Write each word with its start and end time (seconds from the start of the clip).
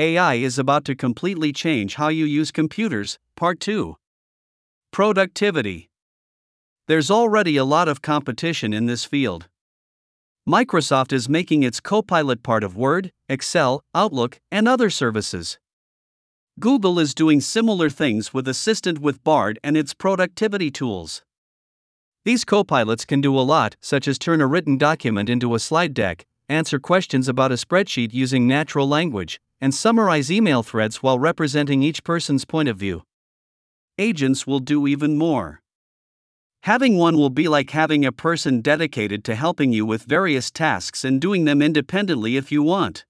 AI 0.00 0.36
is 0.36 0.58
about 0.58 0.86
to 0.86 0.94
completely 0.94 1.52
change 1.52 1.96
how 1.96 2.08
you 2.08 2.24
use 2.24 2.50
computers. 2.50 3.18
Part 3.36 3.60
2 3.60 3.98
Productivity. 4.92 5.90
There's 6.88 7.10
already 7.10 7.58
a 7.58 7.66
lot 7.66 7.86
of 7.86 8.00
competition 8.00 8.72
in 8.72 8.86
this 8.86 9.04
field. 9.04 9.48
Microsoft 10.48 11.12
is 11.12 11.28
making 11.28 11.64
its 11.64 11.80
Copilot 11.80 12.42
part 12.42 12.64
of 12.64 12.78
Word, 12.78 13.12
Excel, 13.28 13.84
Outlook, 13.94 14.40
and 14.50 14.66
other 14.66 14.88
services. 14.88 15.58
Google 16.58 16.98
is 16.98 17.14
doing 17.14 17.42
similar 17.42 17.90
things 17.90 18.32
with 18.32 18.48
Assistant 18.48 19.00
with 19.00 19.22
Bard 19.22 19.58
and 19.62 19.76
its 19.76 19.92
productivity 19.92 20.70
tools. 20.70 21.22
These 22.24 22.46
copilots 22.46 23.06
can 23.06 23.20
do 23.20 23.38
a 23.38 23.44
lot, 23.44 23.76
such 23.82 24.08
as 24.08 24.18
turn 24.18 24.40
a 24.40 24.46
written 24.46 24.78
document 24.78 25.28
into 25.28 25.54
a 25.54 25.58
slide 25.58 25.92
deck, 25.92 26.24
answer 26.48 26.78
questions 26.78 27.28
about 27.28 27.52
a 27.52 27.56
spreadsheet 27.56 28.14
using 28.14 28.48
natural 28.48 28.88
language, 28.88 29.38
and 29.60 29.74
summarize 29.74 30.30
email 30.30 30.62
threads 30.62 31.02
while 31.02 31.18
representing 31.18 31.82
each 31.82 32.02
person's 32.04 32.44
point 32.44 32.68
of 32.68 32.76
view. 32.76 33.02
Agents 33.98 34.46
will 34.46 34.60
do 34.60 34.86
even 34.86 35.18
more. 35.18 35.60
Having 36.62 36.96
one 36.96 37.16
will 37.16 37.30
be 37.30 37.48
like 37.48 37.70
having 37.70 38.04
a 38.04 38.12
person 38.12 38.60
dedicated 38.60 39.24
to 39.24 39.34
helping 39.34 39.72
you 39.72 39.84
with 39.84 40.04
various 40.04 40.50
tasks 40.50 41.04
and 41.04 41.20
doing 41.20 41.44
them 41.44 41.60
independently 41.60 42.36
if 42.36 42.50
you 42.50 42.62
want. 42.62 43.04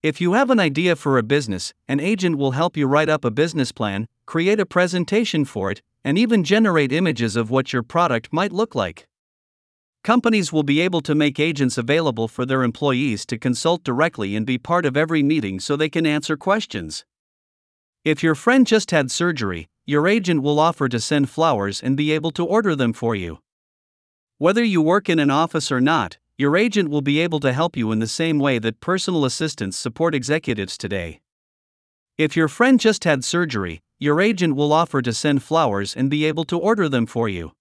If 0.00 0.20
you 0.20 0.34
have 0.34 0.50
an 0.50 0.60
idea 0.60 0.94
for 0.94 1.18
a 1.18 1.24
business, 1.24 1.74
an 1.88 1.98
agent 1.98 2.38
will 2.38 2.52
help 2.52 2.76
you 2.76 2.86
write 2.86 3.08
up 3.08 3.24
a 3.24 3.32
business 3.32 3.72
plan, 3.72 4.06
create 4.26 4.60
a 4.60 4.66
presentation 4.66 5.44
for 5.44 5.72
it, 5.72 5.82
and 6.04 6.16
even 6.16 6.44
generate 6.44 6.92
images 6.92 7.34
of 7.34 7.50
what 7.50 7.72
your 7.72 7.82
product 7.82 8.32
might 8.32 8.52
look 8.52 8.76
like. 8.76 9.07
Companies 10.04 10.52
will 10.52 10.62
be 10.62 10.80
able 10.80 11.00
to 11.02 11.14
make 11.14 11.38
agents 11.38 11.76
available 11.76 12.28
for 12.28 12.46
their 12.46 12.62
employees 12.62 13.26
to 13.26 13.36
consult 13.36 13.84
directly 13.84 14.36
and 14.36 14.46
be 14.46 14.56
part 14.56 14.86
of 14.86 14.96
every 14.96 15.22
meeting 15.22 15.60
so 15.60 15.76
they 15.76 15.88
can 15.88 16.06
answer 16.06 16.36
questions. 16.36 17.04
If 18.04 18.22
your 18.22 18.34
friend 18.34 18.66
just 18.66 18.90
had 18.90 19.10
surgery, 19.10 19.68
your 19.84 20.06
agent 20.06 20.42
will 20.42 20.60
offer 20.60 20.88
to 20.88 21.00
send 21.00 21.28
flowers 21.28 21.82
and 21.82 21.96
be 21.96 22.12
able 22.12 22.30
to 22.32 22.44
order 22.44 22.76
them 22.76 22.92
for 22.92 23.14
you. 23.14 23.40
Whether 24.38 24.62
you 24.62 24.80
work 24.80 25.08
in 25.08 25.18
an 25.18 25.30
office 25.30 25.72
or 25.72 25.80
not, 25.80 26.18
your 26.38 26.56
agent 26.56 26.88
will 26.88 27.02
be 27.02 27.18
able 27.18 27.40
to 27.40 27.52
help 27.52 27.76
you 27.76 27.90
in 27.90 27.98
the 27.98 28.06
same 28.06 28.38
way 28.38 28.60
that 28.60 28.80
personal 28.80 29.24
assistants 29.24 29.76
support 29.76 30.14
executives 30.14 30.78
today. 30.78 31.20
If 32.16 32.36
your 32.36 32.48
friend 32.48 32.78
just 32.78 33.04
had 33.04 33.24
surgery, 33.24 33.82
your 33.98 34.20
agent 34.20 34.54
will 34.54 34.72
offer 34.72 35.02
to 35.02 35.12
send 35.12 35.42
flowers 35.42 35.96
and 35.96 36.08
be 36.08 36.24
able 36.24 36.44
to 36.44 36.58
order 36.58 36.88
them 36.88 37.06
for 37.06 37.28
you. 37.28 37.52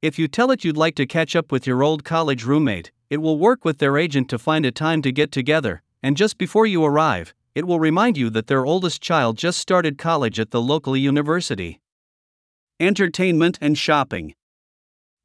If 0.00 0.16
you 0.16 0.28
tell 0.28 0.52
it 0.52 0.62
you'd 0.62 0.76
like 0.76 0.94
to 0.94 1.06
catch 1.06 1.34
up 1.34 1.50
with 1.50 1.66
your 1.66 1.82
old 1.82 2.04
college 2.04 2.44
roommate, 2.44 2.92
it 3.10 3.16
will 3.16 3.36
work 3.36 3.64
with 3.64 3.78
their 3.78 3.98
agent 3.98 4.30
to 4.30 4.38
find 4.38 4.64
a 4.64 4.70
time 4.70 5.02
to 5.02 5.10
get 5.10 5.32
together, 5.32 5.82
and 6.04 6.16
just 6.16 6.38
before 6.38 6.66
you 6.66 6.84
arrive, 6.84 7.34
it 7.56 7.66
will 7.66 7.80
remind 7.80 8.16
you 8.16 8.30
that 8.30 8.46
their 8.46 8.64
oldest 8.64 9.02
child 9.02 9.36
just 9.36 9.58
started 9.58 9.98
college 9.98 10.38
at 10.38 10.52
the 10.52 10.62
local 10.62 10.96
university. 10.96 11.80
Entertainment 12.78 13.58
and 13.60 13.76
shopping. 13.76 14.36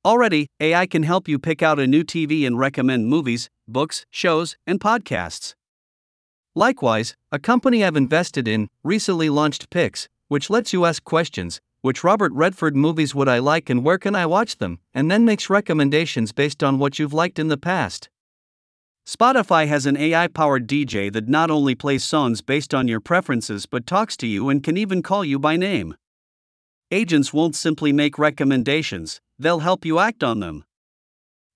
Already, 0.04 0.48
AI 0.60 0.88
can 0.88 1.04
help 1.04 1.28
you 1.28 1.38
pick 1.38 1.62
out 1.62 1.80
a 1.80 1.86
new 1.86 2.04
TV 2.04 2.48
and 2.48 2.58
recommend 2.58 3.08
movies, 3.08 3.52
books, 3.68 4.08
shows, 4.10 4.58
and 4.66 4.80
podcasts. 4.80 5.54
Likewise, 6.56 7.16
a 7.32 7.38
company 7.38 7.84
I've 7.84 7.96
invested 7.96 8.48
in 8.48 8.70
recently 8.84 9.30
launched 9.30 9.70
Pix, 9.70 10.10
which 10.30 10.50
lets 10.50 10.74
you 10.74 10.86
ask 10.86 11.04
questions, 11.04 11.62
which 11.84 12.02
Robert 12.02 12.32
Redford 12.32 12.78
movies 12.78 13.14
would 13.14 13.28
I 13.28 13.40
like 13.40 13.70
and 13.70 13.84
where 13.84 13.98
can 13.98 14.16
I 14.16 14.26
watch 14.26 14.58
them, 14.58 14.80
and 14.94 15.12
then 15.12 15.26
makes 15.26 15.50
recommendations 15.50 16.32
based 16.32 16.64
on 16.64 16.80
what 16.80 16.98
you've 16.98 17.12
liked 17.12 17.38
in 17.38 17.50
the 17.50 17.58
past. 17.58 18.10
Spotify 19.06 19.68
has 19.68 19.86
an 19.86 19.98
AI 19.98 20.28
powered 20.28 20.66
DJ 20.66 21.12
that 21.12 21.28
not 21.28 21.52
only 21.52 21.76
plays 21.76 22.06
songs 22.06 22.42
based 22.42 22.74
on 22.74 22.88
your 22.88 23.02
preferences 23.02 23.66
but 23.66 23.86
talks 23.86 24.16
to 24.16 24.28
you 24.28 24.48
and 24.48 24.64
can 24.64 24.78
even 24.78 25.02
call 25.02 25.26
you 25.26 25.38
by 25.38 25.58
name. 25.58 25.98
Agents 26.90 27.34
won't 27.34 27.54
simply 27.54 27.92
make 27.92 28.18
recommendations, 28.18 29.20
they'll 29.38 29.60
help 29.60 29.84
you 29.84 30.00
act 30.00 30.24
on 30.24 30.40
them. 30.40 30.64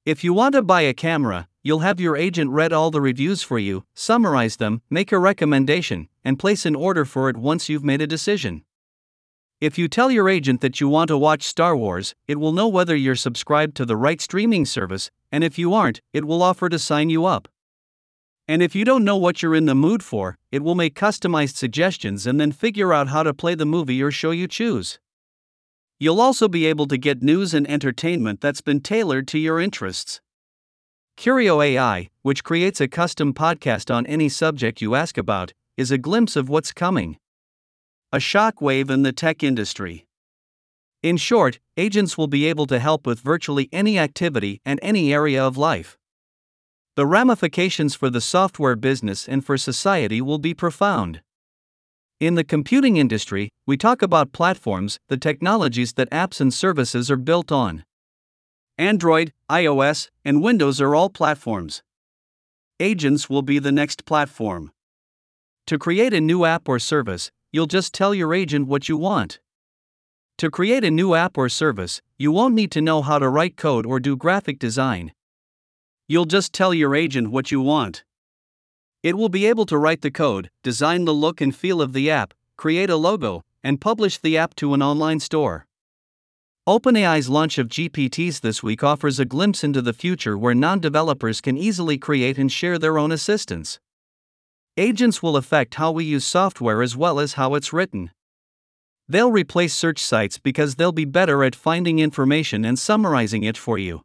If 0.05 0.25
you 0.25 0.33
want 0.33 0.55
to 0.55 0.61
buy 0.61 0.81
a 0.81 0.93
camera, 0.93 1.47
you'll 1.63 1.87
have 1.87 2.01
your 2.01 2.17
agent 2.17 2.51
read 2.51 2.73
all 2.73 2.91
the 2.91 2.99
reviews 2.99 3.43
for 3.43 3.59
you, 3.59 3.85
summarize 3.93 4.57
them, 4.57 4.81
make 4.89 5.13
a 5.13 5.19
recommendation, 5.19 6.09
and 6.21 6.37
place 6.37 6.65
an 6.65 6.75
order 6.75 7.05
for 7.05 7.29
it 7.29 7.37
once 7.37 7.69
you've 7.69 7.85
made 7.85 8.01
a 8.01 8.07
decision. 8.07 8.63
If 9.59 9.79
you 9.79 9.87
tell 9.87 10.11
your 10.11 10.29
agent 10.29 10.61
that 10.61 10.79
you 10.79 10.87
want 10.87 11.07
to 11.07 11.17
watch 11.17 11.41
Star 11.41 11.75
Wars, 11.75 12.13
it 12.27 12.39
will 12.39 12.51
know 12.51 12.67
whether 12.67 12.95
you're 12.95 13.15
subscribed 13.15 13.75
to 13.77 13.85
the 13.85 13.95
right 13.95 14.21
streaming 14.21 14.65
service, 14.65 15.09
and 15.31 15.43
if 15.43 15.57
you 15.57 15.73
aren't, 15.73 15.99
it 16.13 16.25
will 16.25 16.43
offer 16.43 16.69
to 16.69 16.77
sign 16.77 17.09
you 17.09 17.25
up. 17.25 17.47
And 18.47 18.61
if 18.61 18.75
you 18.75 18.85
don't 18.85 19.03
know 19.03 19.17
what 19.17 19.41
you're 19.41 19.55
in 19.55 19.65
the 19.65 19.73
mood 19.73 20.03
for, 20.03 20.37
it 20.51 20.61
will 20.61 20.75
make 20.75 20.93
customized 20.93 21.55
suggestions 21.55 22.27
and 22.27 22.39
then 22.39 22.51
figure 22.51 22.93
out 22.93 23.07
how 23.07 23.23
to 23.23 23.33
play 23.33 23.55
the 23.55 23.65
movie 23.65 24.01
or 24.03 24.11
show 24.11 24.29
you 24.29 24.47
choose. 24.47 24.99
You'll 25.97 26.21
also 26.21 26.47
be 26.47 26.67
able 26.67 26.85
to 26.85 26.97
get 26.97 27.23
news 27.23 27.55
and 27.55 27.67
entertainment 27.67 28.41
that's 28.41 28.61
been 28.61 28.79
tailored 28.79 29.27
to 29.29 29.39
your 29.39 29.59
interests. 29.59 30.21
Curio 31.15 31.61
AI, 31.61 32.11
which 32.21 32.43
creates 32.43 32.79
a 32.79 32.87
custom 32.87 33.33
podcast 33.33 33.91
on 33.91 34.05
any 34.05 34.29
subject 34.29 34.83
you 34.83 34.93
ask 34.93 35.17
about, 35.17 35.53
is 35.77 35.89
a 35.89 35.97
glimpse 35.97 36.35
of 36.35 36.47
what's 36.47 36.71
coming. 36.71 37.17
A 38.17 38.19
shockwave 38.19 38.89
in 38.89 39.03
the 39.03 39.11
tech 39.11 39.43
industry. 39.43 40.07
In 41.03 41.17
short, 41.17 41.59
agents 41.77 42.17
will 42.17 42.25
be 42.25 42.47
able 42.47 42.65
to 42.65 42.79
help 42.79 43.05
with 43.05 43.19
virtually 43.19 43.69
any 43.71 43.99
activity 43.99 44.59
and 44.65 44.79
any 44.81 45.13
area 45.13 45.45
of 45.45 45.55
life. 45.55 45.99
The 46.95 47.05
ramifications 47.05 47.93
for 47.93 48.09
the 48.09 48.19
software 48.19 48.75
business 48.75 49.29
and 49.29 49.45
for 49.45 49.55
society 49.55 50.19
will 50.19 50.39
be 50.39 50.55
profound. 50.55 51.21
In 52.19 52.33
the 52.33 52.43
computing 52.43 52.97
industry, 52.97 53.51
we 53.67 53.77
talk 53.77 54.01
about 54.01 54.31
platforms, 54.31 54.99
the 55.09 55.17
technologies 55.17 55.93
that 55.93 56.09
apps 56.09 56.41
and 56.41 56.51
services 56.51 57.11
are 57.11 57.17
built 57.17 57.51
on. 57.51 57.85
Android, 58.79 59.31
iOS, 59.47 60.09
and 60.25 60.41
Windows 60.41 60.81
are 60.81 60.95
all 60.95 61.11
platforms. 61.11 61.83
Agents 62.79 63.29
will 63.29 63.43
be 63.43 63.59
the 63.59 63.71
next 63.71 64.05
platform. 64.05 64.71
To 65.67 65.77
create 65.77 66.15
a 66.15 66.21
new 66.21 66.45
app 66.45 66.67
or 66.67 66.79
service, 66.79 67.29
you'll 67.57 67.65
just 67.65 67.91
tell 67.91 68.13
your 68.13 68.35
agent 68.35 68.67
what 68.67 68.87
you 68.87 68.95
want. 68.95 69.39
To 70.37 70.51
create 70.51 70.83
a 70.83 70.91
new 70.91 71.15
app 71.15 71.39
or 71.39 71.49
service, 71.49 72.03
you 72.15 72.31
won't 72.31 72.53
need 72.53 72.69
to 72.73 72.81
know 72.81 73.01
how 73.01 73.17
to 73.17 73.27
write 73.27 73.57
code 73.57 73.83
or 73.83 73.99
do 73.99 74.15
graphic 74.15 74.59
design. 74.59 75.11
You'll 76.07 76.25
just 76.25 76.53
tell 76.53 76.71
your 76.71 76.93
agent 76.93 77.31
what 77.31 77.49
you 77.49 77.59
want. 77.59 78.03
It 79.01 79.17
will 79.17 79.29
be 79.29 79.47
able 79.47 79.65
to 79.65 79.77
write 79.79 80.01
the 80.01 80.11
code, 80.11 80.51
design 80.61 81.05
the 81.05 81.15
look 81.15 81.41
and 81.41 81.55
feel 81.55 81.81
of 81.81 81.93
the 81.93 82.11
app, 82.11 82.35
create 82.57 82.91
a 82.91 82.95
logo, 82.95 83.41
and 83.63 83.81
publish 83.81 84.19
the 84.19 84.37
app 84.37 84.53
to 84.57 84.75
an 84.75 84.83
online 84.83 85.19
store. 85.19 85.65
OpenAI's 86.67 87.27
launch 87.27 87.57
of 87.57 87.69
GPTs 87.69 88.39
this 88.41 88.61
week 88.61 88.83
offers 88.83 89.19
a 89.19 89.25
glimpse 89.25 89.63
into 89.63 89.81
the 89.81 89.93
future 89.93 90.37
where 90.37 90.53
non 90.53 90.79
developers 90.79 91.41
can 91.41 91.57
easily 91.57 91.97
create 91.97 92.37
and 92.37 92.51
share 92.51 92.77
their 92.77 92.99
own 92.99 93.11
assistants. 93.11 93.79
Agents 94.79 95.23
will 95.23 95.35
affect 95.35 95.75
how 95.75 95.91
we 95.91 96.05
use 96.05 96.23
software 96.23 96.83
as 96.83 96.95
well 96.95 97.19
as 97.19 97.33
how 97.33 97.55
it's 97.55 97.73
written. 97.73 98.11
They'll 99.09 99.31
replace 99.31 99.73
search 99.73 99.97
sites 99.97 100.37
because 100.37 100.75
they'll 100.75 100.91
be 100.91 101.05
better 101.05 101.43
at 101.43 101.55
finding 101.55 101.97
information 101.97 102.63
and 102.63 102.77
summarizing 102.77 103.41
it 103.43 103.57
for 103.57 103.79
you. 103.79 104.03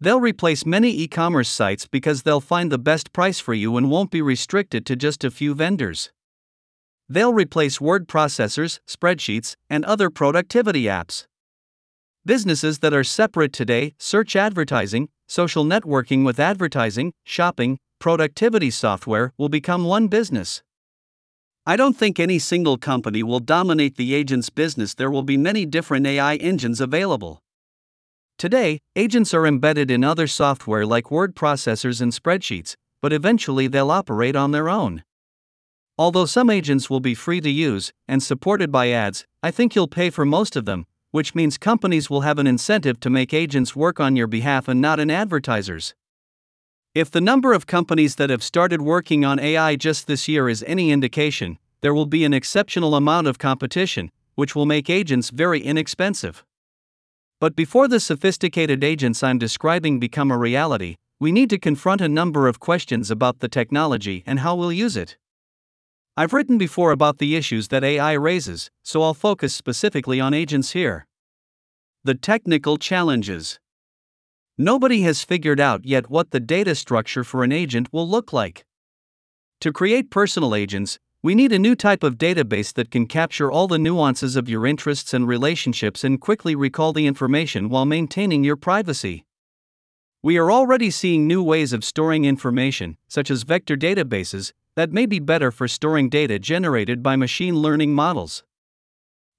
They'll 0.00 0.20
replace 0.20 0.64
many 0.64 0.90
e 0.90 1.06
commerce 1.08 1.50
sites 1.50 1.86
because 1.86 2.22
they'll 2.22 2.40
find 2.40 2.72
the 2.72 2.78
best 2.78 3.12
price 3.12 3.38
for 3.38 3.52
you 3.52 3.76
and 3.76 3.90
won't 3.90 4.10
be 4.10 4.22
restricted 4.22 4.86
to 4.86 4.96
just 4.96 5.24
a 5.24 5.30
few 5.30 5.54
vendors. 5.54 6.10
They'll 7.06 7.34
replace 7.34 7.78
word 7.78 8.08
processors, 8.08 8.80
spreadsheets, 8.88 9.56
and 9.68 9.84
other 9.84 10.08
productivity 10.08 10.84
apps. 10.84 11.26
Businesses 12.24 12.78
that 12.78 12.94
are 12.94 13.04
separate 13.04 13.52
today 13.52 13.94
search 13.98 14.36
advertising, 14.36 15.10
social 15.28 15.64
networking 15.64 16.24
with 16.24 16.40
advertising, 16.40 17.12
shopping, 17.24 17.78
productivity 17.98 18.70
software 18.70 19.32
will 19.36 19.48
become 19.48 19.84
one 19.84 20.08
business. 20.08 20.62
I 21.66 21.76
don't 21.76 21.96
think 21.96 22.20
any 22.20 22.38
single 22.38 22.78
company 22.78 23.22
will 23.22 23.40
dominate 23.40 23.96
the 23.96 24.14
agent's 24.14 24.50
business, 24.50 24.94
there 24.94 25.10
will 25.10 25.24
be 25.24 25.36
many 25.36 25.66
different 25.66 26.06
AI 26.06 26.36
engines 26.36 26.80
available. 26.80 27.42
Today, 28.38 28.80
agents 28.94 29.32
are 29.32 29.46
embedded 29.46 29.90
in 29.90 30.04
other 30.04 30.26
software 30.26 30.86
like 30.86 31.10
word 31.10 31.34
processors 31.34 32.00
and 32.00 32.12
spreadsheets, 32.12 32.76
but 33.00 33.12
eventually 33.12 33.66
they'll 33.66 33.90
operate 33.90 34.36
on 34.36 34.52
their 34.52 34.68
own. 34.68 35.02
Although 35.98 36.26
some 36.26 36.50
agents 36.50 36.90
will 36.90 37.00
be 37.00 37.14
free 37.14 37.40
to 37.40 37.50
use 37.50 37.92
and 38.06 38.22
supported 38.22 38.70
by 38.70 38.90
ads, 38.90 39.24
I 39.42 39.50
think 39.50 39.74
you'll 39.74 39.88
pay 39.88 40.10
for 40.10 40.26
most 40.26 40.54
of 40.54 40.66
them, 40.66 40.86
which 41.10 41.34
means 41.34 41.56
companies 41.56 42.10
will 42.10 42.20
have 42.20 42.38
an 42.38 42.46
incentive 42.46 43.00
to 43.00 43.10
make 43.10 43.32
agents 43.32 43.74
work 43.74 43.98
on 43.98 44.16
your 44.16 44.26
behalf 44.26 44.68
and 44.68 44.80
not 44.82 45.00
an 45.00 45.10
advertiser's. 45.10 45.94
If 46.96 47.10
the 47.10 47.20
number 47.20 47.52
of 47.52 47.66
companies 47.66 48.14
that 48.14 48.30
have 48.30 48.42
started 48.42 48.80
working 48.80 49.22
on 49.22 49.38
AI 49.38 49.76
just 49.76 50.06
this 50.06 50.28
year 50.28 50.48
is 50.48 50.64
any 50.66 50.90
indication, 50.90 51.58
there 51.82 51.92
will 51.92 52.06
be 52.06 52.24
an 52.24 52.32
exceptional 52.32 52.94
amount 52.94 53.26
of 53.26 53.38
competition, 53.38 54.10
which 54.34 54.56
will 54.56 54.64
make 54.64 54.88
agents 54.88 55.28
very 55.28 55.60
inexpensive. 55.60 56.42
But 57.38 57.54
before 57.54 57.86
the 57.86 58.00
sophisticated 58.00 58.82
agents 58.82 59.22
I'm 59.22 59.36
describing 59.36 60.00
become 60.00 60.30
a 60.30 60.38
reality, 60.38 60.94
we 61.20 61.32
need 61.32 61.50
to 61.50 61.58
confront 61.58 62.00
a 62.00 62.08
number 62.08 62.48
of 62.48 62.60
questions 62.60 63.10
about 63.10 63.40
the 63.40 63.48
technology 63.50 64.24
and 64.26 64.38
how 64.38 64.54
we'll 64.54 64.72
use 64.72 64.96
it. 64.96 65.18
I've 66.16 66.32
written 66.32 66.56
before 66.56 66.92
about 66.92 67.18
the 67.18 67.36
issues 67.36 67.68
that 67.68 67.84
AI 67.84 68.14
raises, 68.14 68.70
so 68.82 69.02
I'll 69.02 69.12
focus 69.12 69.54
specifically 69.54 70.18
on 70.18 70.32
agents 70.32 70.70
here. 70.70 71.06
The 72.04 72.14
technical 72.14 72.78
challenges. 72.78 73.60
Nobody 74.58 75.02
has 75.02 75.22
figured 75.22 75.60
out 75.60 75.84
yet 75.84 76.08
what 76.08 76.30
the 76.30 76.40
data 76.40 76.74
structure 76.74 77.22
for 77.24 77.44
an 77.44 77.52
agent 77.52 77.92
will 77.92 78.08
look 78.08 78.32
like. 78.32 78.64
To 79.60 79.70
create 79.70 80.10
personal 80.10 80.54
agents, 80.54 80.98
we 81.22 81.34
need 81.34 81.52
a 81.52 81.58
new 81.58 81.74
type 81.74 82.02
of 82.02 82.16
database 82.16 82.72
that 82.74 82.90
can 82.90 83.06
capture 83.06 83.50
all 83.50 83.68
the 83.68 83.78
nuances 83.78 84.36
of 84.36 84.48
your 84.48 84.66
interests 84.66 85.12
and 85.12 85.28
relationships 85.28 86.04
and 86.04 86.20
quickly 86.20 86.54
recall 86.54 86.92
the 86.92 87.06
information 87.06 87.68
while 87.68 87.84
maintaining 87.84 88.44
your 88.44 88.56
privacy. 88.56 89.24
We 90.22 90.38
are 90.38 90.50
already 90.50 90.90
seeing 90.90 91.26
new 91.26 91.42
ways 91.42 91.72
of 91.72 91.84
storing 91.84 92.24
information, 92.24 92.96
such 93.08 93.30
as 93.30 93.42
vector 93.42 93.76
databases, 93.76 94.52
that 94.74 94.92
may 94.92 95.06
be 95.06 95.18
better 95.18 95.50
for 95.50 95.68
storing 95.68 96.08
data 96.08 96.38
generated 96.38 97.02
by 97.02 97.16
machine 97.16 97.56
learning 97.56 97.94
models. 97.94 98.42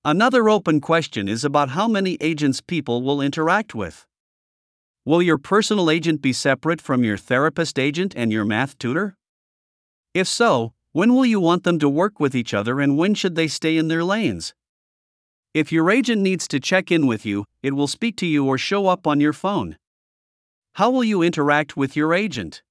Another 0.05 0.47
open 0.49 0.79
question 0.79 1.27
is 1.27 1.43
about 1.43 1.69
how 1.69 1.87
many 1.87 2.17
agents 2.21 2.61
people 2.61 3.01
will 3.01 3.21
interact 3.21 3.75
with. 3.75 4.06
Will 5.07 5.21
your 5.21 5.37
personal 5.37 5.89
agent 5.89 6.21
be 6.21 6.33
separate 6.33 6.81
from 6.81 7.05
your 7.05 7.15
therapist 7.15 7.79
agent 7.79 8.13
and 8.17 8.29
your 8.29 8.43
math 8.43 8.77
tutor? 8.77 9.15
If 10.13 10.27
so, 10.27 10.73
when 10.91 11.15
will 11.15 11.25
you 11.25 11.39
want 11.39 11.63
them 11.63 11.79
to 11.79 11.87
work 11.87 12.19
with 12.19 12.35
each 12.35 12.53
other 12.53 12.81
and 12.81 12.97
when 12.97 13.13
should 13.13 13.35
they 13.35 13.47
stay 13.47 13.77
in 13.77 13.87
their 13.87 14.03
lanes? 14.03 14.53
If 15.53 15.71
your 15.71 15.89
agent 15.89 16.21
needs 16.21 16.45
to 16.49 16.59
check 16.59 16.91
in 16.91 17.07
with 17.07 17.25
you, 17.25 17.45
it 17.63 17.71
will 17.73 17.87
speak 17.87 18.17
to 18.17 18.25
you 18.25 18.45
or 18.45 18.57
show 18.57 18.87
up 18.87 19.07
on 19.07 19.21
your 19.21 19.31
phone. 19.31 19.77
How 20.73 20.89
will 20.89 21.05
you 21.05 21.21
interact 21.21 21.77
with 21.77 21.95
your 21.95 22.13
agent? 22.13 22.61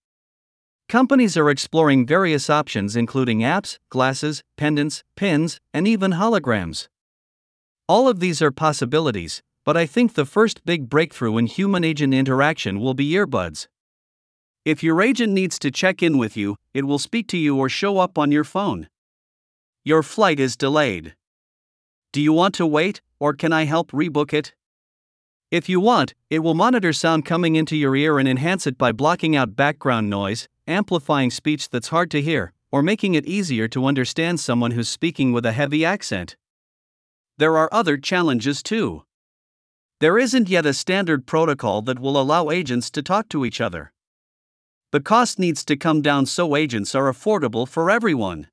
Companies 0.91 1.39
are 1.39 1.49
exploring 1.49 2.05
various 2.05 2.51
options, 2.51 2.97
including 2.97 3.39
apps, 3.39 3.79
glasses, 3.89 4.43
pendants, 4.59 5.03
pins, 5.17 5.59
and 5.73 5.89
even 5.89 6.11
holograms. 6.11 6.89
All 7.89 8.11
of 8.11 8.21
these 8.21 8.43
are 8.43 8.51
possibilities, 8.51 9.43
but 9.67 9.77
I 9.77 9.85
think 9.85 10.15
the 10.15 10.25
first 10.25 10.65
big 10.65 10.89
breakthrough 10.89 11.37
in 11.37 11.47
human 11.47 11.83
agent 11.83 12.15
interaction 12.15 12.79
will 12.79 12.95
be 12.95 13.11
earbuds. 13.11 13.67
If 14.65 14.85
your 14.85 15.03
agent 15.03 15.33
needs 15.33 15.59
to 15.59 15.73
check 15.73 16.05
in 16.05 16.19
with 16.19 16.37
you, 16.37 16.57
it 16.73 16.87
will 16.87 17.01
speak 17.01 17.27
to 17.29 17.37
you 17.37 17.59
or 17.59 17.69
show 17.69 17.99
up 17.99 18.17
on 18.17 18.31
your 18.31 18.45
phone. 18.45 18.89
Your 19.85 20.05
flight 20.05 20.39
is 20.39 20.57
delayed. 20.57 21.17
Do 22.13 22.23
you 22.23 22.33
want 22.33 22.55
to 22.55 22.67
wait, 22.67 23.01
or 23.19 23.35
can 23.35 23.53
I 23.53 23.65
help 23.65 23.91
rebook 23.91 24.33
it? 24.33 24.55
If 25.51 25.69
you 25.69 25.81
want, 25.81 26.15
it 26.31 26.41
will 26.41 26.55
monitor 26.55 26.93
sound 26.93 27.25
coming 27.25 27.57
into 27.57 27.77
your 27.77 27.97
ear 27.97 28.21
and 28.21 28.29
enhance 28.29 28.69
it 28.69 28.79
by 28.79 28.93
blocking 28.93 29.35
out 29.35 29.57
background 29.57 30.09
noise, 30.09 30.49
amplifying 30.69 31.31
speech 31.31 31.71
that's 31.71 31.89
hard 31.89 32.11
to 32.13 32.23
hear, 32.23 32.53
or 32.71 32.83
making 32.83 33.15
it 33.15 33.27
easier 33.27 33.67
to 33.69 33.87
understand 33.87 34.39
someone 34.39 34.73
who's 34.73 34.89
speaking 34.89 35.33
with 35.33 35.45
a 35.45 35.53
heavy 35.53 35.85
accent. 35.85 36.37
There 37.39 37.57
are 37.57 37.69
other 37.73 37.97
challenges 37.97 38.63
too. 38.63 39.06
There 39.99 40.19
isn't 40.19 40.51
yet 40.51 40.67
a 40.67 40.75
standard 40.75 41.27
protocol 41.27 41.81
that 41.83 41.99
will 41.99 42.21
allow 42.21 42.51
agents 42.51 42.91
to 42.91 43.03
talk 43.03 43.31
to 43.31 43.47
each 43.47 43.63
other. 43.63 43.93
The 44.93 45.01
cost 45.01 45.39
needs 45.39 45.65
to 45.65 45.77
come 45.77 46.03
down 46.03 46.27
so 46.27 46.55
agents 46.55 46.95
are 46.95 47.11
affordable 47.11 47.67
for 47.67 47.91
everyone. 47.91 48.49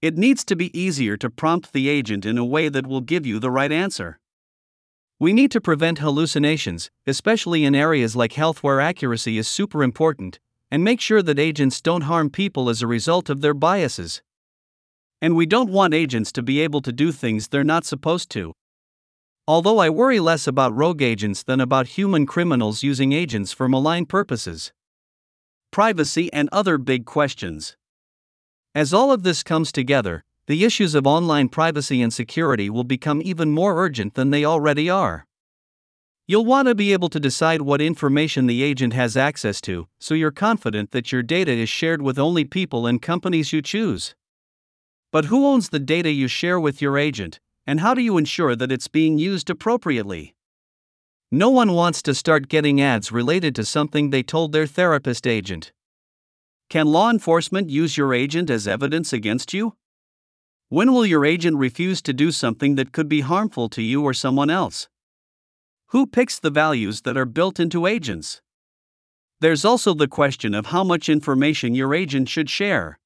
It 0.00 0.16
needs 0.16 0.44
to 0.44 0.54
be 0.54 0.78
easier 0.78 1.16
to 1.16 1.28
prompt 1.28 1.72
the 1.72 1.88
agent 1.88 2.24
in 2.24 2.38
a 2.38 2.44
way 2.44 2.68
that 2.68 2.86
will 2.86 3.00
give 3.00 3.26
you 3.26 3.40
the 3.40 3.50
right 3.50 3.72
answer. 3.72 4.20
We 5.18 5.32
need 5.32 5.50
to 5.52 5.60
prevent 5.60 5.98
hallucinations, 5.98 6.90
especially 7.04 7.64
in 7.64 7.74
areas 7.74 8.14
like 8.14 8.34
health 8.34 8.62
where 8.62 8.80
accuracy 8.80 9.38
is 9.38 9.48
super 9.48 9.82
important, 9.82 10.38
and 10.70 10.84
make 10.84 11.00
sure 11.00 11.22
that 11.22 11.38
agents 11.38 11.80
don't 11.80 12.02
harm 12.02 12.30
people 12.30 12.68
as 12.68 12.80
a 12.80 12.86
result 12.86 13.28
of 13.28 13.40
their 13.40 13.54
biases. 13.54 14.22
And 15.20 15.34
we 15.34 15.46
don't 15.46 15.70
want 15.70 15.94
agents 15.94 16.30
to 16.32 16.42
be 16.42 16.60
able 16.60 16.80
to 16.82 16.92
do 16.92 17.10
things 17.10 17.48
they're 17.48 17.64
not 17.64 17.84
supposed 17.84 18.30
to. 18.30 18.54
Although 19.46 19.78
I 19.78 19.90
worry 19.90 20.20
less 20.20 20.46
about 20.46 20.74
rogue 20.74 21.02
agents 21.02 21.42
than 21.42 21.60
about 21.60 21.98
human 21.98 22.26
criminals 22.26 22.82
using 22.82 23.12
agents 23.12 23.52
for 23.52 23.68
malign 23.68 24.06
purposes 24.06 24.72
privacy, 25.74 26.32
and 26.32 26.48
other 26.52 26.78
big 26.78 27.04
questions. 27.04 27.76
As 28.76 28.94
all 28.94 29.10
of 29.10 29.24
this 29.24 29.42
comes 29.42 29.72
together, 29.72 30.22
the 30.46 30.64
issues 30.64 30.94
of 30.94 31.04
online 31.04 31.48
privacy 31.48 32.00
and 32.00 32.14
security 32.14 32.70
will 32.70 32.84
become 32.84 33.20
even 33.24 33.50
more 33.50 33.82
urgent 33.84 34.14
than 34.14 34.30
they 34.30 34.44
already 34.44 34.88
are. 34.88 35.26
You'll 36.28 36.44
want 36.44 36.68
to 36.68 36.76
be 36.76 36.92
able 36.92 37.08
to 37.08 37.18
decide 37.18 37.62
what 37.62 37.80
information 37.80 38.46
the 38.46 38.62
agent 38.62 38.92
has 38.92 39.16
access 39.16 39.60
to, 39.62 39.88
so 39.98 40.14
you're 40.14 40.30
confident 40.30 40.92
that 40.92 41.10
your 41.10 41.24
data 41.24 41.50
is 41.50 41.68
shared 41.68 42.02
with 42.02 42.20
only 42.20 42.44
people 42.44 42.86
and 42.86 43.02
companies 43.02 43.52
you 43.52 43.60
choose. 43.60 44.14
But 45.10 45.24
who 45.24 45.44
owns 45.44 45.70
the 45.70 45.80
data 45.80 46.12
you 46.12 46.28
share 46.28 46.60
with 46.60 46.80
your 46.80 46.96
agent, 46.96 47.40
and 47.66 47.80
how 47.80 47.94
do 47.94 48.02
you 48.02 48.18
ensure 48.18 48.54
that 48.54 48.72
it's 48.72 48.88
being 48.88 49.18
used 49.18 49.50
appropriately? 49.50 50.34
No 51.30 51.50
one 51.50 51.72
wants 51.72 52.02
to 52.02 52.14
start 52.14 52.48
getting 52.48 52.80
ads 52.80 53.10
related 53.10 53.54
to 53.56 53.64
something 53.64 54.10
they 54.10 54.22
told 54.22 54.52
their 54.52 54.66
therapist 54.66 55.26
agent. 55.26 55.72
Can 56.70 56.86
law 56.86 57.10
enforcement 57.10 57.70
use 57.70 57.96
your 57.96 58.14
agent 58.14 58.50
as 58.50 58.68
evidence 58.68 59.12
against 59.12 59.52
you? 59.52 59.74
When 60.68 60.92
will 60.92 61.06
your 61.06 61.24
agent 61.24 61.56
refuse 61.56 62.00
to 62.02 62.12
do 62.12 62.30
something 62.32 62.74
that 62.76 62.92
could 62.92 63.08
be 63.08 63.20
harmful 63.20 63.68
to 63.70 63.82
you 63.82 64.02
or 64.02 64.14
someone 64.14 64.50
else? 64.50 64.88
Who 65.88 66.06
picks 66.06 66.38
the 66.38 66.50
values 66.50 67.02
that 67.02 67.16
are 67.16 67.26
built 67.26 67.60
into 67.60 67.86
agents? 67.86 68.40
There's 69.40 69.64
also 69.64 69.94
the 69.94 70.08
question 70.08 70.54
of 70.54 70.66
how 70.66 70.84
much 70.84 71.08
information 71.08 71.74
your 71.74 71.94
agent 71.94 72.28
should 72.28 72.48
share. 72.48 72.98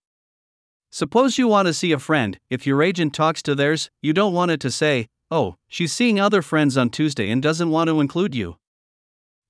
Suppose 0.91 1.37
you 1.37 1.49
want 1.49 1.67
to 1.67 1.75
see 1.75 1.93
a 1.93 1.99
friend, 1.99 2.39
if 2.49 2.67
your 2.67 2.83
agent 2.83 3.13
talks 3.13 3.43
to 3.43 3.55
theirs, 3.55 3.91
you 4.01 4.13
don't 4.13 4.33
want 4.33 4.51
it 4.51 4.61
to 4.61 4.71
say, 4.71 5.09
Oh, 5.31 5.57
she's 5.69 5.93
seeing 5.93 6.19
other 6.19 6.41
friends 6.41 6.79
on 6.79 6.89
Tuesday 6.89 7.31
and 7.31 7.43
doesn't 7.43 7.71
want 7.71 7.89
to 7.89 8.01
include 8.01 8.35
you. 8.35 8.57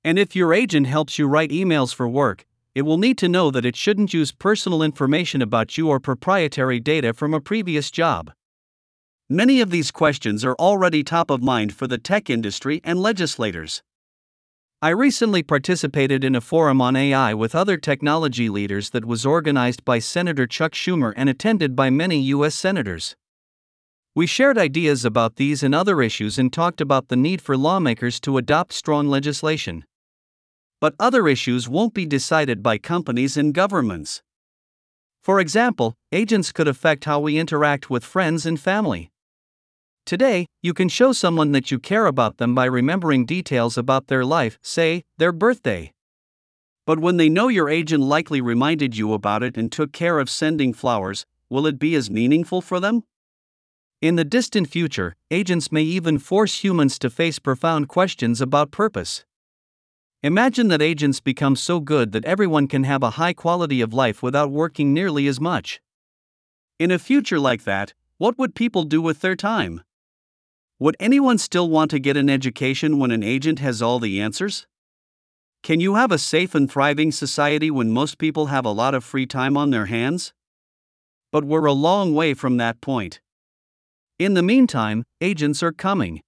And 0.03 0.19
if 0.19 0.35
your 0.35 0.53
agent 0.53 0.89
helps 0.89 1.19
you 1.19 1.29
write 1.29 1.51
emails 1.51 1.95
for 1.95 2.09
work, 2.09 2.45
it 2.75 2.83
will 2.83 2.99
need 2.99 3.19
to 3.19 3.29
know 3.29 3.51
that 3.51 3.65
it 3.65 3.77
shouldn't 3.77 4.15
use 4.15 4.33
personal 4.33 4.83
information 4.83 5.41
about 5.41 5.79
you 5.79 5.89
or 5.89 6.01
proprietary 6.01 6.81
data 6.81 7.13
from 7.13 7.33
a 7.33 7.41
previous 7.41 7.91
job. 7.91 8.33
Many 9.29 9.61
of 9.61 9.71
these 9.71 9.91
questions 9.91 10.45
are 10.45 10.57
already 10.57 11.05
top 11.05 11.31
of 11.31 11.43
mind 11.43 11.73
for 11.75 11.87
the 11.87 11.99
tech 11.99 12.29
industry 12.31 12.81
and 12.83 12.99
legislators. 13.01 13.83
I 14.81 14.91
recently 14.91 15.43
participated 15.43 16.23
in 16.23 16.37
a 16.37 16.41
forum 16.41 16.81
on 16.81 16.95
AI 16.95 17.35
with 17.35 17.57
other 17.57 17.77
technology 17.77 18.49
leaders 18.49 18.91
that 18.91 19.05
was 19.05 19.27
organized 19.27 19.85
by 19.85 19.99
Senator 19.99 20.47
Chuck 20.47 20.71
Schumer 20.71 21.13
and 21.17 21.29
attended 21.29 21.75
by 21.75 21.91
many 21.91 22.21
U.S. 22.37 22.55
senators. 22.55 23.17
We 24.15 24.29
shared 24.29 24.57
ideas 24.57 25.05
about 25.05 25.35
these 25.35 25.65
and 25.65 25.75
other 25.75 26.01
issues 26.01 26.39
and 26.39 26.53
talked 26.53 26.81
about 26.81 27.09
the 27.09 27.17
need 27.17 27.43
for 27.43 27.57
lawmakers 27.57 28.21
to 28.21 28.39
adopt 28.39 28.73
strong 28.73 29.09
legislation. 29.09 29.85
But 30.81 30.95
other 31.01 31.27
issues 31.27 31.69
won't 31.69 31.93
be 31.93 32.07
decided 32.07 32.63
by 32.63 32.79
companies 32.79 33.37
and 33.37 33.53
governments. 33.53 34.23
For 35.25 35.41
example, 35.41 35.95
agents 36.13 36.53
could 36.53 36.69
affect 36.69 37.05
how 37.05 37.19
we 37.19 37.37
interact 37.37 37.91
with 37.91 38.05
friends 38.05 38.47
and 38.47 38.61
family. 38.61 39.11
Today, 40.09 40.47
you 40.63 40.73
can 40.73 40.89
show 40.89 41.13
someone 41.13 41.53
that 41.53 41.71
you 41.71 41.79
care 41.79 42.07
about 42.07 42.39
them 42.39 42.55
by 42.55 42.65
remembering 42.65 43.27
details 43.27 43.77
about 43.77 44.07
their 44.07 44.25
life, 44.25 44.59
say, 44.63 45.05
their 45.19 45.33
birthday. 45.33 45.93
But 46.87 46.99
when 46.99 47.19
they 47.19 47.29
know 47.29 47.49
your 47.49 47.69
agent 47.69 48.03
likely 48.03 48.41
reminded 48.41 48.97
you 48.97 49.13
about 49.13 49.43
it 49.43 49.59
and 49.59 49.71
took 49.71 49.93
care 49.93 50.19
of 50.19 50.31
sending 50.31 50.73
flowers, 50.73 51.27
will 51.51 51.67
it 51.67 51.79
be 51.79 51.95
as 51.95 52.09
meaningful 52.09 52.63
for 52.63 52.81
them? 52.81 53.05
In 54.01 54.17
the 54.17 54.25
distant 54.25 54.71
future, 54.71 55.15
agents 55.31 55.71
may 55.71 55.83
even 55.83 56.19
force 56.19 56.65
humans 56.65 56.99
to 57.01 57.11
face 57.11 57.39
profound 57.39 57.89
questions 57.89 58.41
about 58.41 58.71
purpose. 58.71 59.27
Imagine 60.23 60.69
that 60.69 60.81
agents 60.81 61.21
become 61.21 61.55
so 61.55 61.81
good 61.81 62.13
that 62.13 62.25
everyone 62.25 62.67
can 62.67 62.85
have 62.85 63.03
a 63.03 63.19
high 63.21 63.35
quality 63.35 63.83
of 63.83 63.93
life 63.93 64.23
without 64.23 64.51
working 64.51 64.95
nearly 64.95 65.27
as 65.27 65.39
much. 65.39 65.83
In 66.79 66.91
a 66.91 66.99
future 66.99 67.39
like 67.39 67.65
that, 67.65 67.93
what 68.17 68.39
would 68.39 68.55
people 68.55 68.85
do 68.85 69.03
with 69.03 69.21
their 69.21 69.37
time? 69.37 69.83
Would 70.81 70.97
anyone 71.01 71.39
still 71.39 71.69
want 71.69 71.91
to 71.91 71.99
get 71.99 72.17
an 72.17 72.31
education 72.31 73.01
when 73.01 73.11
an 73.11 73.25
agent 73.25 73.59
has 73.59 73.83
all 73.83 73.99
the 73.99 74.21
answers? 74.21 74.69
Can 75.65 75.81
you 75.81 75.97
have 75.97 76.13
a 76.13 76.19
safe 76.19 76.55
and 76.55 76.71
thriving 76.71 77.11
society 77.11 77.69
when 77.69 77.91
most 77.91 78.17
people 78.17 78.47
have 78.47 78.65
a 78.65 78.71
lot 78.71 78.95
of 78.95 79.03
free 79.03 79.27
time 79.27 79.57
on 79.57 79.71
their 79.71 79.87
hands? 79.87 80.33
But 81.33 81.43
we're 81.43 81.67
a 81.67 81.73
long 81.73 82.15
way 82.15 82.33
from 82.33 82.59
that 82.59 82.81
point. 82.81 83.21
In 84.21 84.35
the 84.35 84.43
meantime, 84.43 85.03
agents 85.21 85.65
are 85.65 85.73
coming. 85.73 86.23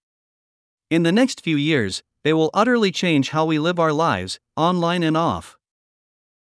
In 0.90 1.04
the 1.04 1.12
next 1.12 1.42
few 1.42 1.56
years, 1.56 2.02
they 2.24 2.32
will 2.32 2.50
utterly 2.52 2.90
change 2.90 3.30
how 3.30 3.44
we 3.44 3.60
live 3.60 3.78
our 3.78 3.92
lives, 3.92 4.40
online 4.56 5.04
and 5.04 5.16
off. 5.16 5.59